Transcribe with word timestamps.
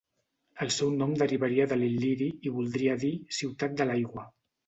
El 0.63 0.69
seu 0.75 0.87
nom 1.01 1.11
derivaria 1.19 1.67
de 1.73 1.77
l'il·liri 1.81 2.31
i 2.51 2.55
voldria 2.55 2.97
dir 3.03 3.13
'ciutat 3.39 3.79
de 3.83 3.87
l'aigua'. 3.91 4.27